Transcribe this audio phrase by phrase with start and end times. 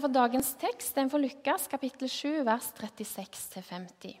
[0.00, 4.16] for dagens tekst den for Lukas kapittel 7, vers 36-50.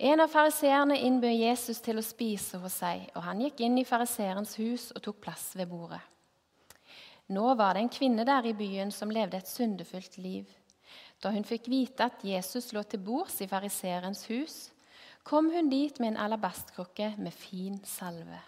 [0.00, 3.84] En av fariseerne innbød Jesus til å spise hos seg, og han gikk inn i
[3.84, 6.00] fariseerens hus og tok plass ved bordet.
[7.30, 10.48] Nå var det en kvinne der i byen som levde et syndefullt liv.
[11.20, 14.58] Da hun fikk vite at Jesus lå til bords i fariseerens hus,
[15.22, 18.40] kom hun dit med en alabastkrukke med fin salve.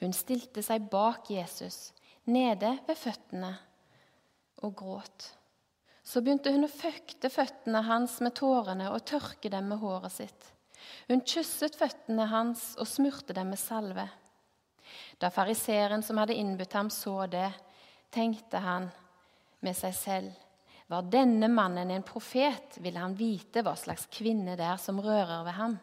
[0.00, 1.92] Hun stilte seg bak Jesus,
[2.24, 3.58] nede ved føttene,
[4.66, 5.30] og gråt.
[6.02, 10.48] Så begynte hun å føkte føttene hans med tårene og tørke dem med håret sitt.
[11.08, 14.06] Hun kysset føttene hans og smurte dem med salve.
[15.20, 17.50] Da fariseeren som hadde innbudt ham, så det,
[18.10, 18.88] tenkte han
[19.62, 20.46] med seg selv.
[20.90, 25.44] Var denne mannen en profet, ville han vite hva slags kvinne det er som rører
[25.46, 25.76] ved ham,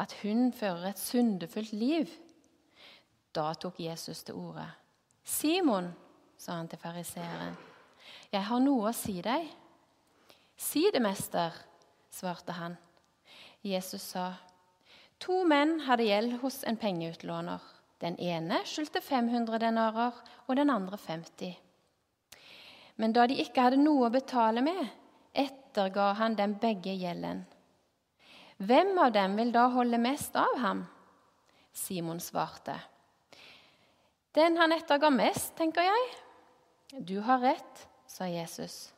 [0.00, 2.08] at hun fører et syndefullt liv.
[3.36, 4.64] Da tok Jesus til orde.
[5.20, 5.90] Simon,
[6.38, 7.58] sa han til fariseeren,
[8.32, 9.48] 'Jeg har noe å si deg.'
[10.56, 11.54] 'Si det, mester',
[12.10, 12.76] svarte han.
[13.62, 14.34] Jesus sa,
[15.20, 20.14] 'To menn hadde gjeld hos en pengeutlåner.' Den ene skyldte 500 denarer,
[20.46, 21.56] og den andre 50.
[22.96, 24.84] Men da de ikke hadde noe å betale med,
[25.34, 27.44] etterga han dem begge gjelden.
[28.58, 30.84] Hvem av dem vil da holde mest av ham?
[31.74, 32.74] Simon svarte.
[34.34, 36.08] Den han etterga mest, tenker jeg.
[37.06, 37.86] Du har rett,
[38.18, 38.90] sa Jesus.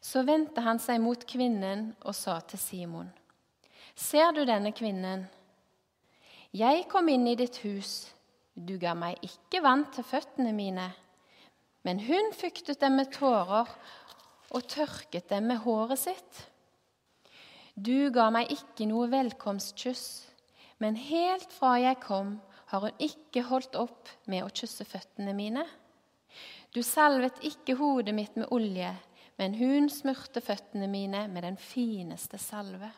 [0.00, 3.08] Så vendte han seg mot kvinnen og sa til Simon.:
[3.94, 5.26] Ser du denne kvinnen?
[6.56, 8.06] Jeg kom inn i ditt hus.
[8.56, 10.88] Du ga meg ikke vann til føttene mine,
[11.84, 13.68] men hun fuktet dem med tårer
[14.56, 16.46] og tørket dem med håret sitt.
[17.76, 20.06] Du ga meg ikke noe velkomstkyss,
[20.80, 22.38] men helt fra jeg kom,
[22.72, 25.66] har hun ikke holdt opp med å kysse føttene mine.
[26.74, 28.92] Du salvet ikke hodet mitt med olje,
[29.36, 32.90] men hun smurte føttene mine med den fineste salve.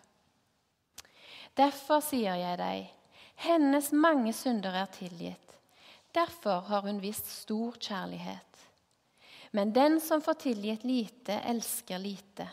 [1.59, 2.87] Derfor sier jeg deg,
[3.43, 5.57] hennes mange synder er tilgitt.
[6.15, 8.45] Derfor har hun vist stor kjærlighet.
[9.51, 12.49] Men den som får tilgitt lite, elsker lite.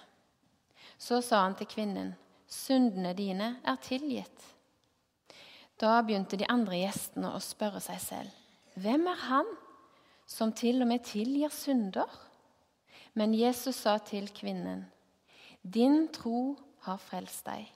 [0.97, 2.14] Så sa han til kvinnen,
[2.47, 4.46] syndene dine er tilgitt.
[5.82, 8.36] Da begynte de andre gjestene å spørre seg selv,
[8.80, 9.50] hvem er han
[10.25, 12.09] som til og med tilgir synder.
[13.13, 14.86] Men Jesus sa til kvinnen,
[15.63, 17.72] 'Din tro har frelst deg.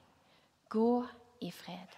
[0.69, 1.05] Gå
[1.41, 1.97] i fred.'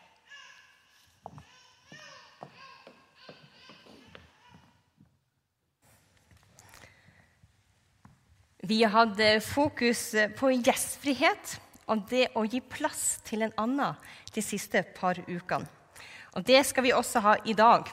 [8.64, 11.58] Vi hadde fokus på gjestfrihet
[11.90, 13.98] og det å gi plass til en annen
[14.36, 15.68] de siste par ukene.
[16.36, 17.90] Og Det skal vi også ha i dag.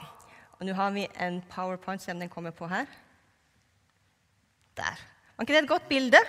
[0.59, 2.87] Og nå har vi en powerpoint, se om den kommer på her.
[4.77, 4.99] Der.
[5.37, 6.21] Var ikke det et godt bilde?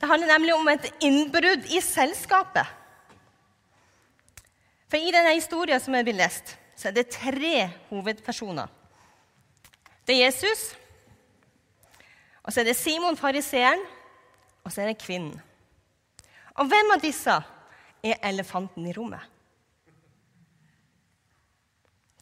[0.00, 2.66] Det handler nemlig om et innbrudd i selskapet.
[4.88, 8.68] For I denne historien som jeg vil lest, så er det tre hovedpersoner.
[10.06, 10.76] Det er Jesus,
[12.46, 13.80] og så er det Simon fariseeren,
[14.64, 15.40] og så er det kvinnen.
[16.56, 17.32] Og hvem av disse
[18.06, 19.20] er elefanten i rommet?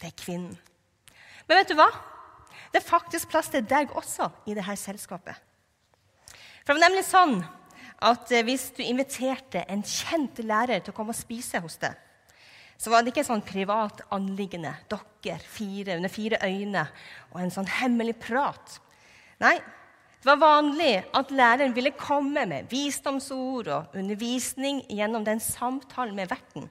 [0.04, 0.56] Er kvinnen.
[1.48, 1.88] Men vet du hva?
[2.72, 5.36] Det er faktisk plass til deg også i dette selskapet.
[6.64, 7.36] For det var nemlig sånn
[8.04, 11.94] at eh, Hvis du inviterte en kjent lærer til å komme og spise hos deg,
[12.76, 16.82] så var det ikke sånn privat anliggende, dere fire under fire øyne
[17.30, 18.80] og en sånn hemmelig prat.
[19.40, 19.54] Nei,
[20.20, 26.32] det var vanlig at læreren ville komme med visdomsord og undervisning gjennom den samtalen med
[26.32, 26.66] verten.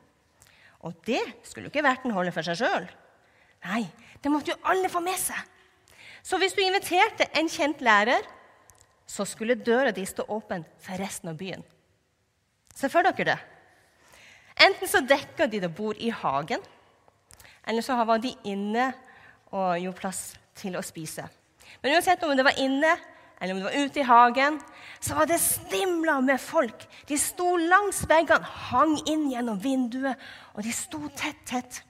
[0.84, 2.90] Og det skulle ikke verten holde for seg sjøl.
[3.64, 3.86] Nei,
[4.22, 5.40] det måtte jo alle få med seg.
[6.24, 8.24] Så hvis du inviterte en kjent lærer,
[9.08, 11.64] så skulle døra di stå åpen for resten av byen.
[12.74, 13.40] Se for dere det.
[14.64, 16.62] Enten så dekka de det bord i hagen,
[17.68, 18.92] eller så var de inne
[19.54, 20.22] og gjorde plass
[20.58, 21.26] til å spise.
[21.82, 22.96] Men uansett om det var inne
[23.44, 24.58] eller om det var ute i hagen,
[25.04, 26.86] så var det stimla med folk.
[27.10, 30.22] De sto langs veggene, hang inn gjennom vinduet,
[30.56, 31.82] og de sto tett, tett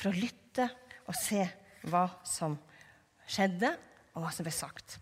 [0.00, 0.66] for å lytte lytte
[1.06, 1.44] og se
[1.86, 2.58] hva som
[3.30, 3.70] skjedde,
[4.14, 4.98] og hva som ble sagt.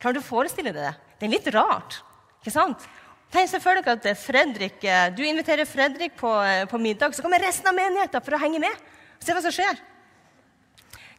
[0.00, 0.94] Klarer du å forestille deg det?
[1.18, 2.00] Det er litt rart.
[2.40, 2.86] ikke sant?
[3.30, 7.68] Tenk selvfølgelig at Fredrik, eh, Du inviterer Fredrik på, eh, på middag, så kommer resten
[7.68, 8.72] av menigheten for å henge med.
[8.72, 9.78] og Se hva som skjer.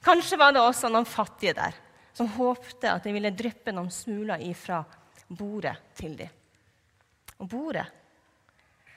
[0.02, 1.74] Kanskje var det også noen fattige der
[2.14, 4.84] som håpte at det ville dryppe noen smuler ifra
[5.30, 6.30] bordet til dem.
[7.40, 7.86] Og bordet,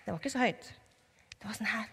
[0.04, 0.72] det var ikke så høyt.
[1.38, 1.88] Det var sånn her.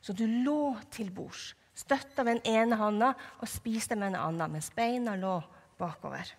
[0.00, 4.50] Så du lå til bords støtta med den ene hånda og spiste med den andre,
[4.50, 5.38] mens beina lå
[5.78, 6.34] bakover.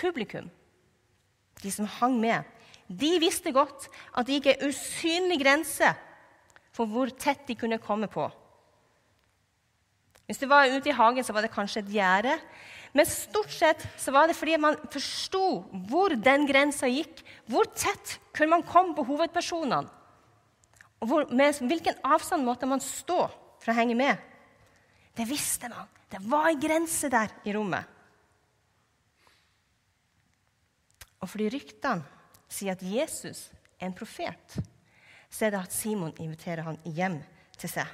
[0.00, 0.46] publikum,
[1.60, 2.44] de som hang med,
[2.88, 5.90] de visste godt at det gikk en usynlig grense
[6.72, 8.24] for hvor tett de kunne komme på.
[10.24, 12.36] Hvis du var ute i hagen, så var det kanskje et gjerde.
[12.94, 17.20] Men stort sett så var det fordi man forsto hvor den grensa gikk.
[17.50, 19.90] Hvor tett kunne man komme på hovedpersonene?
[21.00, 23.22] Og hvor, med hvilken avstand måtte man stå
[23.60, 24.20] for å henge med?
[25.16, 25.88] Det visste man.
[26.10, 27.96] Det var en grense der i rommet.
[31.20, 32.04] Og fordi ryktene
[32.50, 33.48] sier at Jesus
[33.78, 34.56] er en profet,
[35.30, 37.20] så er det at Simon inviterer han hjem
[37.60, 37.86] til seg.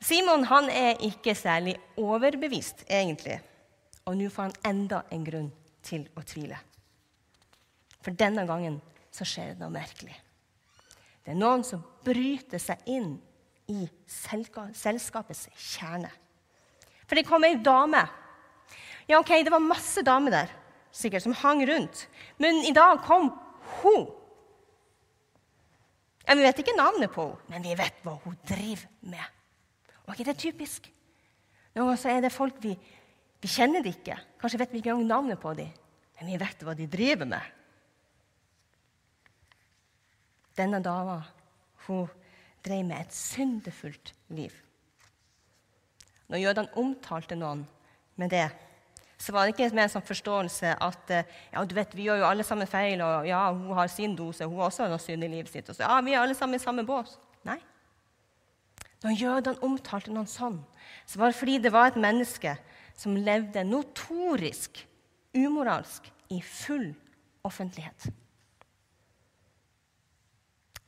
[0.00, 3.38] Simon han er ikke særlig overbevist, egentlig.
[4.08, 5.50] Og nå får han enda en grunn
[5.84, 6.58] til å tvile.
[8.00, 8.80] For denne gangen
[9.12, 10.16] så skjer det noe merkelig.
[11.30, 13.12] Det er noen som bryter seg inn
[13.70, 16.08] i selskapets kjerne.
[17.06, 18.00] For det kom ei dame.
[19.06, 20.50] Ja, ok, Det var masse damer der
[20.90, 22.08] sikkert som hang rundt.
[22.42, 23.30] Men i dag kom
[23.78, 24.08] hun.
[26.26, 29.22] Ja, Vi vet ikke navnet på henne, men vi vet hva hun driver med.
[30.08, 30.90] Og ikke det er typisk?
[31.76, 32.74] Noen ganger er det folk vi,
[33.38, 34.18] vi kjenner det ikke.
[34.40, 35.70] Kanskje vet vi ikke engang navnet på dem,
[36.18, 37.59] men vi vet hva de driver med.
[40.58, 41.20] Denne dama
[41.86, 42.08] hun
[42.64, 44.52] drev med et syndefullt liv.
[46.30, 47.64] Når jødene omtalte noen
[48.20, 48.48] med det,
[49.20, 52.28] så var det ikke med en sånn forståelse at ja, du vet, vi gjør jo
[52.28, 55.32] alle sammen feil, og ja, hun har sin dose, hun har også noe synd i
[55.32, 55.68] livet sitt.
[55.68, 57.18] Og så, ja, vi er alle sammen i samme bås.
[57.48, 57.58] Nei.
[59.04, 60.58] Når jødene omtalte noen sånn,
[61.08, 62.54] så var det fordi det var et menneske
[63.00, 64.82] som levde notorisk
[65.36, 66.90] umoralsk i full
[67.46, 68.08] offentlighet.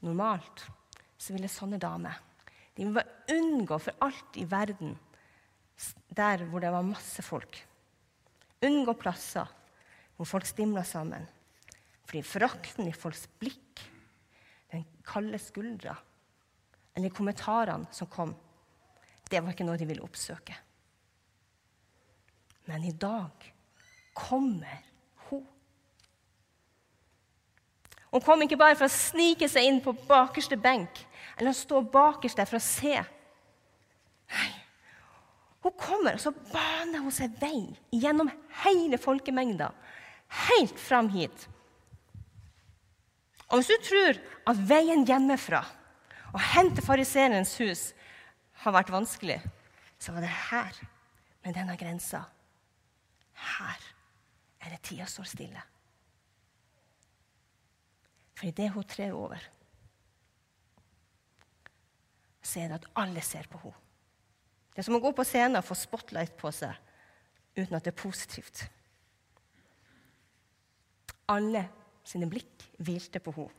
[0.03, 0.67] Normalt
[1.17, 2.19] så ville sånne damer
[2.77, 3.03] de må
[3.33, 4.95] unngå for alt i verden
[6.17, 7.59] der hvor det var masse folk.
[8.65, 9.49] Unngå plasser
[10.17, 11.25] hvor folk stimla sammen.
[12.07, 13.83] Fordi forakten i folks blikk,
[14.73, 15.97] den kalde skuldra
[16.97, 18.35] eller kommentarene som kom,
[19.29, 20.55] det var ikke noe de ville oppsøke.
[22.69, 23.49] Men i dag
[24.17, 24.83] kommer
[25.29, 25.47] hun.
[28.13, 31.01] Hun kom ikke bare for å snike seg inn på bakerste benk
[31.39, 32.99] eller stå bakerst der for å se.
[34.33, 34.51] Nei,
[35.65, 38.31] hun kommer, og så baner hun seg vei gjennom
[38.65, 39.71] hele folkemengda,
[40.49, 41.47] helt fram hit.
[43.49, 45.63] Og hvis du tror at veien hjemmefra
[46.33, 47.83] og hen til fariseerens hus
[48.65, 49.39] har vært vanskelig,
[50.01, 50.77] så var det her,
[51.43, 52.23] med denne grensa.
[53.35, 53.87] Her
[54.63, 55.63] er det tida står stille.
[58.35, 59.43] For idet hun trer over,
[62.43, 63.79] så er det at alle ser på henne.
[64.73, 66.73] Det er som å gå på scenen og få spotlight på seg
[67.59, 68.63] uten at det er positivt.
[71.29, 71.67] Alle
[72.09, 73.59] sine blikk hvilte på henne.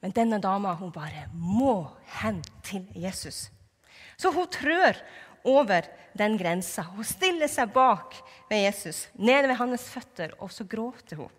[0.00, 1.90] Men denne dama hun bare må
[2.20, 3.50] hen til Jesus.
[4.16, 4.96] Så hun trør
[5.44, 6.82] over den grensa.
[6.94, 8.16] Hun stiller seg bak
[8.50, 11.30] ved Jesus, nede ved hans føtter, og så gråter hun.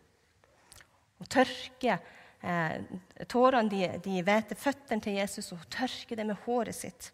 [1.21, 2.00] Hun tørker
[2.42, 2.77] eh,
[3.30, 7.12] tårene de, de vet føttene til Jesus, og hun tørker det med håret sitt.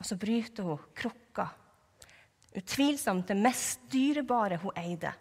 [0.00, 1.46] Og så bryter hun krukka.
[2.58, 5.12] Utvilsomt det mest dyrebare hun eide.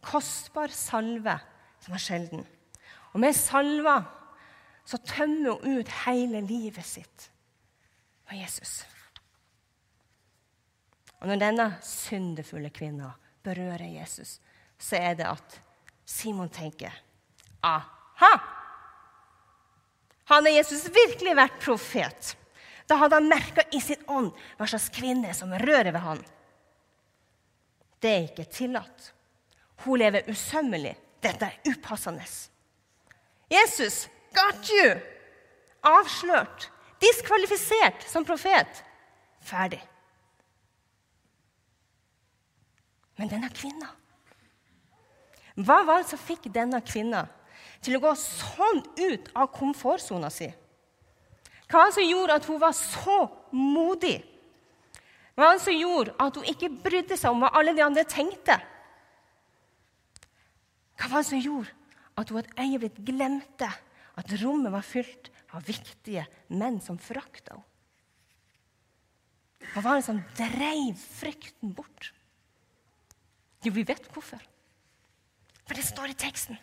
[0.00, 1.34] Kostbar salve
[1.82, 2.46] som var sjelden.
[3.10, 3.98] Og med salva
[4.86, 7.26] så tømmer hun ut hele livet sitt
[8.28, 8.80] på Jesus.
[11.20, 13.12] Og når denne syndefulle kvinna
[13.44, 14.38] berører Jesus,
[14.80, 15.58] så er det at
[16.08, 16.94] Simon tenker
[17.60, 18.32] aha!
[20.30, 22.34] Hadde Jesus virkelig vært profet,
[22.88, 26.22] da hadde han merka i sin ånd hva slags kvinne som rører ved han.
[28.00, 29.10] Det er ikke tillatt.
[29.84, 30.94] Hun lever usømmelig.
[31.20, 32.24] Dette er upassende.
[33.52, 34.94] Jesus, got you!
[35.84, 36.70] Avslørt.
[37.00, 38.82] Diskvalifisert som profet.
[39.44, 39.80] Ferdig.
[43.20, 43.90] Men denne kvinna
[45.60, 47.26] Hva var det som fikk denne kvinna
[47.84, 50.48] til å gå sånn ut av komfortsona si?
[51.68, 53.16] Hva var det som gjorde at hun var så
[53.56, 54.18] modig?
[55.36, 58.04] Hva var det som gjorde at hun ikke brydde seg om hva alle de andre
[58.08, 58.56] tenkte?
[61.00, 61.72] Hva var det som gjorde
[62.20, 63.68] at hun et øyeblikk glemte
[64.20, 67.66] at rommet var fylt av viktige menn som forakta henne?
[69.70, 72.10] Hva var det som dreiv frykten bort?
[73.64, 74.40] Jo, vi vet hvorfor.
[75.66, 76.58] For det står i teksten.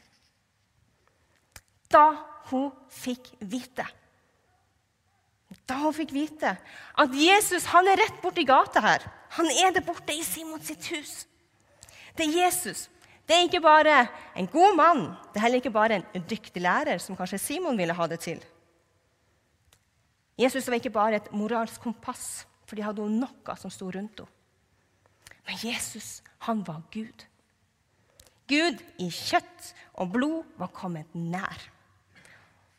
[1.91, 2.09] Da
[2.49, 3.85] hun fikk vite
[5.67, 6.53] da hun fikk vite
[6.99, 9.03] at Jesus han er rett borti gata her.
[9.37, 11.25] Han er der borte i Simon sitt hus.
[12.17, 12.87] Det er Jesus.
[13.27, 14.05] Det er ikke bare
[14.39, 15.01] en god mann,
[15.33, 18.39] det er heller ikke bare en dyktig lærer, som kanskje Simon ville ha det til.
[20.39, 24.33] Jesus var ikke bare et moralsk kompass, for de hadde noe som sto rundt henne.
[25.47, 27.25] Men Jesus, han var Gud.
[28.47, 31.67] Gud i kjøtt og blod var kommet nær.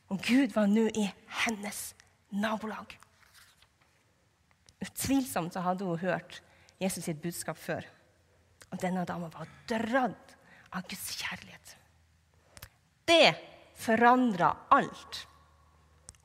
[0.09, 1.05] Og Gud var nå i
[1.45, 1.93] hennes
[2.33, 2.95] nabolag.
[4.85, 6.41] Utvilsomt så hadde hun hørt
[6.81, 7.85] Jesus sitt budskap før.
[8.71, 10.37] Og denne dama var dratt
[10.73, 11.75] av Guds kjærlighet.
[13.09, 13.33] Det
[13.79, 15.25] forandra alt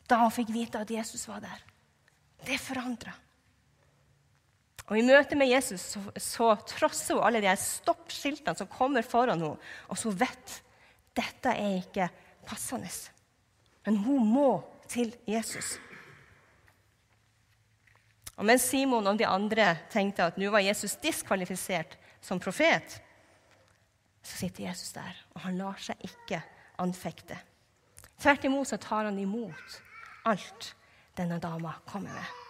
[0.10, 1.62] da hun fikk vite at Jesus var der.
[2.44, 3.14] Det forandra.
[4.92, 9.40] Og I møte med Jesus så, så trosser hun alle de stoppskiltene som kommer foran
[9.40, 10.60] henne, og så vet
[11.16, 12.10] dette er ikke
[12.48, 12.90] passende.
[13.86, 14.50] Men hun må
[14.92, 15.78] til Jesus.
[18.36, 23.00] Og Mens Simon og de andre tenkte at nå var Jesus diskvalifisert som profet,
[24.24, 26.40] så sitter Jesus der, og han lar seg ikke
[26.82, 27.38] anfekte.
[28.20, 29.82] Tvert imot så tar han imot
[30.30, 30.72] alt
[31.18, 32.43] denne dama kommer med.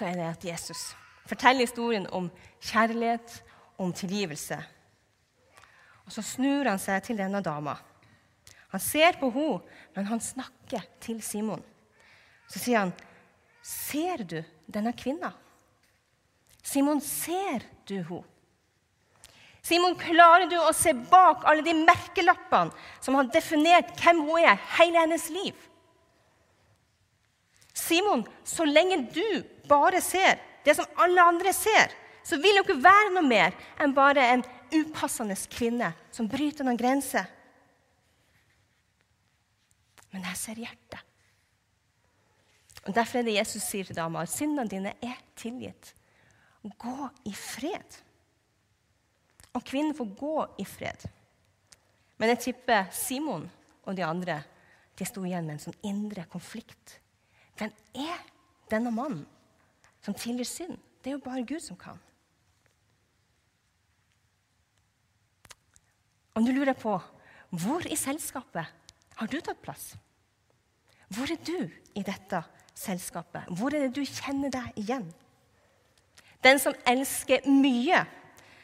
[0.00, 0.94] Så er det at Jesus
[1.28, 2.30] forteller historien om
[2.64, 3.42] kjærlighet,
[3.76, 4.56] om tilgivelse.
[6.06, 7.74] Og Så snur han seg til denne dama.
[8.72, 9.60] Han ser på henne,
[9.94, 11.60] men han snakker til Simon.
[12.48, 12.92] Så sier han,
[13.62, 15.34] 'Ser du denne kvinna?'
[16.62, 18.24] Simon, ser du henne?
[19.62, 24.56] Simon, klarer du å se bak alle de merkelappene som har definert hvem hun er,
[24.78, 25.69] hele hennes liv?
[27.90, 31.92] Simon, så lenge du bare ser det som alle andre ser,
[32.22, 36.78] så vil hun ikke være noe mer enn bare en upassende kvinne som bryter noen
[36.78, 37.26] grenser.
[40.10, 41.00] Men jeg ser hjertet.
[42.86, 45.92] Og Derfor er det Jesus sier til dama at syndene dine er tilgitt.
[46.62, 47.98] Gå i fred.
[49.54, 51.04] Og kvinnen får gå i fred.
[52.20, 53.46] Men jeg tipper Simon
[53.84, 54.40] og de andre
[54.98, 56.98] de sto igjen med en sånn indre konflikt.
[57.60, 57.72] Hvem
[58.08, 58.20] er
[58.72, 59.26] denne mannen
[60.00, 60.78] som tilgir synd?
[61.04, 61.98] Det er jo bare Gud som kan.
[66.32, 66.94] Og nå lurer jeg på
[67.60, 68.64] hvor i selskapet
[69.18, 69.90] har du tatt plass?
[71.12, 71.66] Hvor er du
[71.98, 72.40] i dette
[72.78, 73.50] selskapet?
[73.58, 75.08] Hvor er det du kjenner deg igjen?
[76.40, 78.04] Den som elsker mye,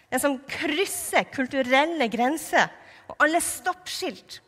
[0.08, 2.70] den som krysser kulturelle grenser
[3.10, 4.38] og alle stoppskilt,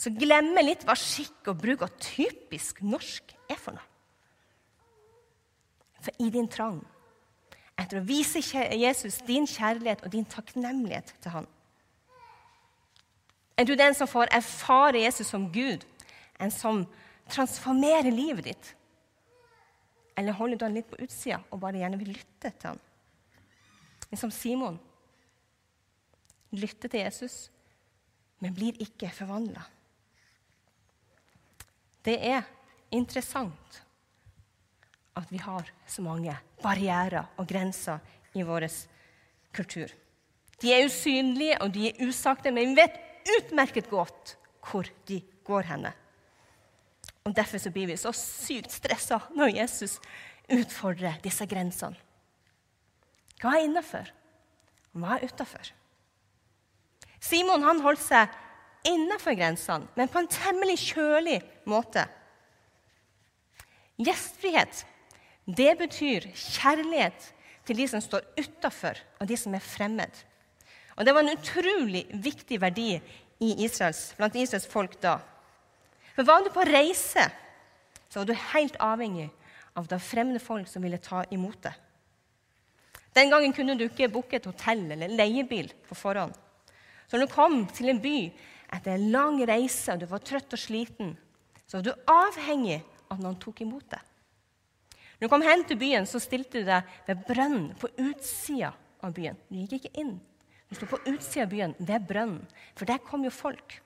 [0.00, 3.86] som glemmer litt hva skikk og bruk og typisk norsk er for noe.
[6.00, 6.80] For i din trang
[7.80, 8.40] etter å vise
[8.76, 11.48] Jesus din kjærlighet og din takknemlighet til ham,
[13.60, 15.84] er du den som får erfare Jesus som Gud,
[16.40, 16.86] en som
[17.28, 18.70] transformerer livet ditt?
[20.16, 22.80] Eller holder du han litt på utsida og bare gjerne vil lytte til han?
[24.16, 24.80] Som Simon.
[26.50, 27.50] lytter til Jesus,
[28.40, 29.62] men blir ikke forvandla.
[32.04, 32.46] Det er
[32.90, 33.80] interessant
[35.18, 38.00] at vi har så mange barrierer og grenser
[38.36, 38.68] i vår
[39.52, 39.90] kultur.
[40.60, 43.00] De er usynlige og de er usagte, men vi vet
[43.38, 44.36] utmerket godt
[44.70, 45.92] hvor de går henne.
[47.24, 49.98] Og Derfor så blir vi så sykt stressa når Jesus
[50.50, 51.98] utfordrer disse grensene.
[53.40, 54.08] Hva er innafor?
[54.96, 55.70] Hva er utafor?
[57.20, 58.32] Simon han holdt seg
[58.88, 61.38] innafor grensene, men på en temmelig kjølig
[61.70, 62.04] måte.
[64.00, 64.84] Gjestfrihet
[65.50, 67.30] det betyr kjærlighet
[67.66, 70.12] til de som står utafor, og de som er fremmed.
[70.96, 73.00] Og Det var en utrolig viktig verdi
[73.40, 75.18] Israels, blant Israels folk da.
[76.14, 77.30] For Var du på reise,
[78.10, 79.30] så var du helt avhengig
[79.76, 81.74] av det fremmede folk som ville ta imot deg.
[83.14, 86.34] Den gangen kunne du ikke booke et hotell eller leiebil på forhånd.
[87.08, 88.30] Så når du kom til en by
[88.70, 91.16] etter en lang reise og du var trøtt og sliten,
[91.70, 94.06] så var du avhengig av at noen tok imot deg.
[95.20, 98.72] Når du kom hen til byen, så stilte du deg ved brønnen på utsida
[99.04, 99.38] av byen.
[99.46, 100.16] Du gikk ikke inn.
[100.66, 102.42] Du sto på utsida av byen, ved brønnen,
[102.74, 103.76] for der kom jo folk.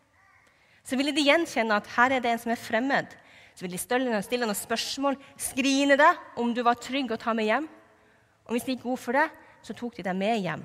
[0.85, 3.12] Så ville de gjenkjenne at her er det en som er fremmed.
[3.53, 7.49] Så ville de stille noen spørsmål, skrine deg om du var trygg å ta med
[7.49, 7.69] hjem.
[8.49, 9.29] Og hvis de gikk god for det,
[9.64, 10.64] så tok de deg med hjem.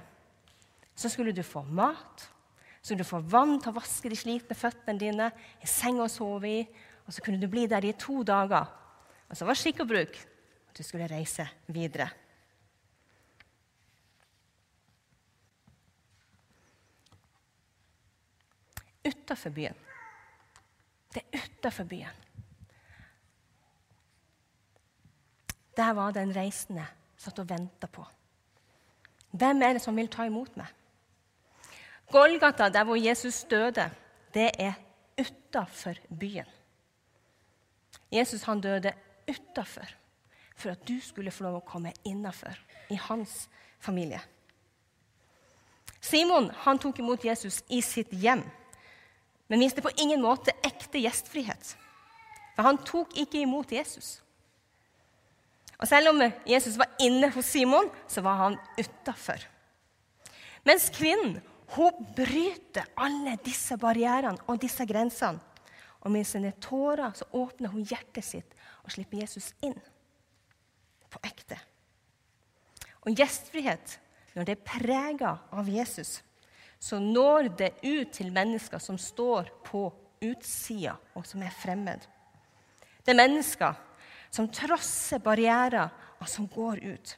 [0.96, 2.28] Så skulle du få mat,
[2.80, 6.10] så skulle du få vann til å vaske de slitne føttene dine, en seng å
[6.12, 6.64] sove i,
[7.10, 8.70] og så kunne du bli der i to dager.
[9.30, 10.18] Og så var skikk og bruk
[10.70, 12.10] at du skulle reise videre.
[19.10, 19.76] utafor byen.
[21.14, 22.16] Det er utafor byen.
[25.78, 26.86] Der var den reisende
[27.18, 28.06] satt og venta på.
[29.32, 30.68] Hvem er det som vil ta imot meg?
[32.12, 33.90] Golgata, der hvor Jesus døde,
[34.34, 34.74] det er
[35.20, 36.59] utafor byen.
[38.12, 38.94] Jesus han døde
[39.30, 39.96] utafor
[40.60, 42.58] for at du skulle få lov å komme innafor,
[42.92, 43.46] i hans
[43.80, 44.20] familie.
[46.04, 48.42] Simon han tok imot Jesus i sitt hjem,
[49.48, 51.76] men viste på ingen måte ekte gjestfrihet.
[52.56, 54.18] For han tok ikke imot Jesus.
[55.80, 59.40] Og Selv om Jesus var inne hos Simon, så var han utafor.
[60.68, 61.38] Mens kvinnen
[61.78, 65.40] hun bryter alle disse barrierene og disse grensene.
[66.06, 69.78] Og med sine tårer så åpner hun hjertet sitt og slipper Jesus inn.
[71.10, 71.58] På ekte.
[73.04, 73.98] Og gjestfrihet,
[74.36, 76.20] når det er prega av Jesus,
[76.80, 79.88] så når det ut til mennesker som står på
[80.24, 82.04] utsida, og som er fremmed.
[83.04, 83.76] Det er mennesker
[84.32, 85.90] som trosser barrierer,
[86.20, 87.16] og som går ut.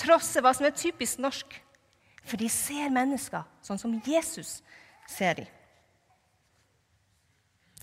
[0.00, 1.58] Trosser hva som er typisk norsk
[2.28, 4.58] for de ser mennesker sånn som Jesus
[5.08, 5.48] ser dem.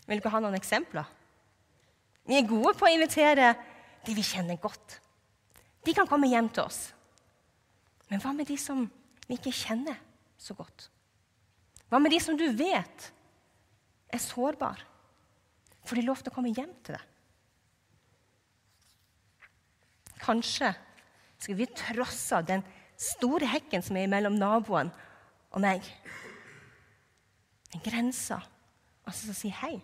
[0.06, 1.08] Vil dere ha noen eksempler?
[2.26, 3.54] Vi er gode på å invitere
[4.06, 5.00] de vi kjenner godt.
[5.86, 6.82] De kan komme hjem til oss.
[8.10, 8.86] Men hva med de som
[9.26, 9.98] vi ikke kjenner
[10.42, 10.90] så godt?
[11.90, 13.10] Hva med de som du vet
[14.14, 14.82] er sårbare?
[15.86, 17.12] Får de lov til å komme hjem til deg?
[20.26, 20.72] Kanskje
[21.38, 22.64] skal vi trosse den
[22.98, 24.90] store hekken som er mellom naboen
[25.52, 25.86] og meg.
[27.76, 28.40] En grense.
[29.06, 29.76] Altså som sier hei.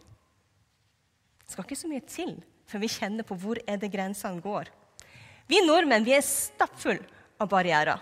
[1.52, 2.30] Det skal ikke så mye til
[2.72, 4.70] før vi kjenner på hvor er det grensene går.
[5.52, 7.04] Vi nordmenn vi er stappfulle
[7.44, 8.00] av barrierer.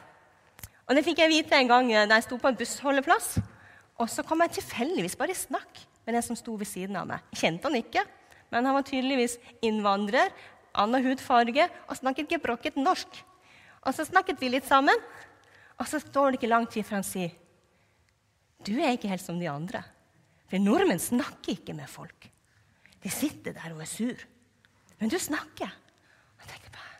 [0.85, 3.31] Og Det fikk jeg vite en gang da jeg sto på en bussholdeplass.
[3.97, 7.09] Og så kom jeg tilfeldigvis bare i snakk med den som sto ved siden av
[7.09, 7.25] meg.
[7.33, 8.05] Kjente han ikke,
[8.53, 10.29] men han var tydeligvis innvandrer,
[10.77, 13.23] annen hudfarge og snakket gebrokket norsk.
[13.81, 15.05] Og så snakket vi litt sammen,
[15.81, 17.33] og så står det ikke lang tid før han sier
[18.61, 19.81] Du er ikke helt som de andre.
[20.45, 22.35] For nordmenn snakker ikke med folk.
[23.03, 24.25] De sitter der og er sur.
[24.99, 25.69] Men du snakker.
[26.39, 26.97] Jeg tenker bare,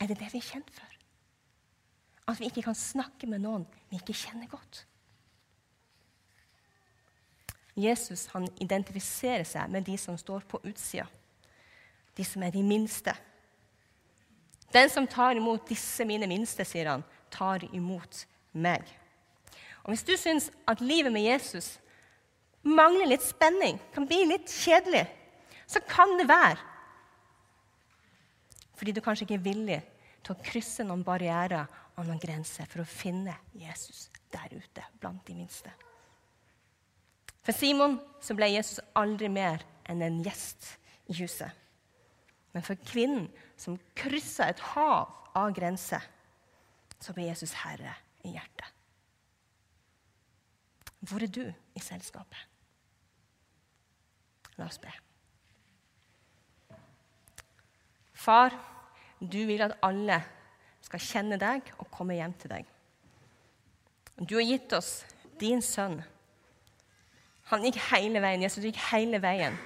[0.00, 0.86] Er det det vi er kjent for?
[2.28, 4.86] At vi ikke kan snakke med noen vi ikke kjenner godt?
[7.76, 11.06] Jesus han identifiserer seg med de som står på utsida,
[12.16, 13.14] de som er de minste.
[14.72, 18.84] Den som tar imot disse mine minste, sier han, tar imot meg.
[19.82, 21.78] Og Hvis du syns at livet med Jesus
[22.66, 25.06] mangler litt spenning, kan bli litt kjedelig,
[25.70, 26.66] så kan det være
[28.80, 29.76] fordi du kanskje ikke er villig
[30.24, 31.66] til å krysse noen barrierer
[31.98, 35.68] og noen grenser for å finne Jesus der ute blant de minste.
[37.44, 40.78] For Simon så ble Jesus aldri mer enn en gjest
[41.12, 41.52] i huset.
[42.56, 43.28] Men for kvinnen
[43.60, 46.02] som kryssa et hav av grenser,
[47.00, 47.92] så ble Jesus herre
[48.24, 48.66] i hjertet.
[51.04, 51.44] Hvor er du
[51.80, 52.38] i selskapet?
[54.60, 54.92] La oss be.
[58.20, 58.52] Far,
[59.20, 60.20] du vil at alle
[60.84, 62.68] skal kjenne deg og komme hjem til deg.
[64.20, 65.00] Du har gitt oss
[65.40, 66.02] din sønn.
[67.50, 68.44] Han gikk hele veien.
[68.44, 69.56] Jesus gikk hele veien.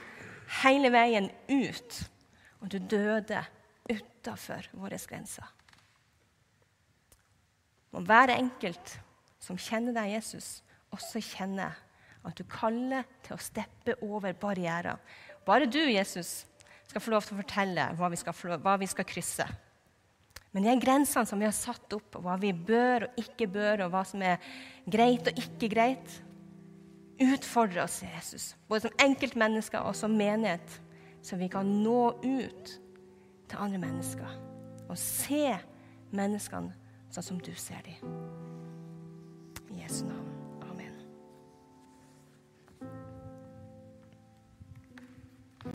[0.63, 2.05] Hele veien ut
[2.65, 3.43] og du døde
[3.91, 5.45] utafor våre grenser.
[7.93, 8.95] Og hver enkelt
[9.43, 10.63] som kjenner deg, Jesus,
[10.95, 11.77] også kjenner
[12.25, 15.01] at du kaller til å steppe over barrierer.
[15.45, 16.45] Bare du, Jesus,
[16.89, 19.47] skal få lov til å fortelle hva vi skal, hva vi skal krysse.
[20.55, 23.95] Men de grensene som vi har satt opp, hva vi bør og ikke bør, og
[23.95, 24.39] hva som er
[24.87, 26.21] greit og ikke greit,
[27.21, 30.81] utfordrer oss, Jesus, både som enkeltmennesker og som menighet
[31.25, 32.73] så vi kan nå ut
[33.49, 34.35] til andre mennesker
[34.89, 35.55] og se
[36.13, 36.75] menneskene
[37.15, 38.15] sånn som du ser dem.
[39.73, 40.34] I Jesu navn.